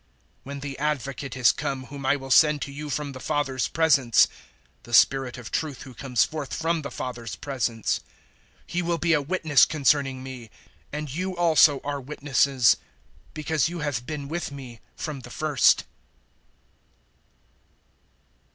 015:026 0.01 0.07
"When 0.45 0.59
the 0.61 0.79
Advocate 0.79 1.37
is 1.37 1.51
come 1.51 1.83
whom 1.85 2.07
I 2.07 2.15
will 2.15 2.31
send 2.31 2.63
to 2.63 2.71
you 2.71 2.89
from 2.89 3.11
the 3.11 3.19
Father's 3.19 3.67
presence 3.67 4.27
the 4.81 4.95
Spirit 4.95 5.37
of 5.37 5.51
Truth 5.51 5.83
who 5.83 5.93
comes 5.93 6.23
forth 6.23 6.55
from 6.55 6.81
the 6.81 6.89
Father's 6.89 7.35
presence 7.35 7.99
He 8.65 8.81
will 8.81 8.97
be 8.97 9.13
a 9.13 9.21
witness 9.21 9.63
concerning 9.63 10.23
me. 10.23 10.45
015:027 10.91 10.97
And 10.97 11.13
you 11.13 11.37
also 11.37 11.81
are 11.83 12.01
witnesses, 12.01 12.77
because 13.35 13.69
you 13.69 13.81
have 13.81 14.07
been 14.07 14.27
with 14.27 14.51
me 14.51 14.79
from 14.95 15.19
the 15.19 15.29
first. 15.29 15.83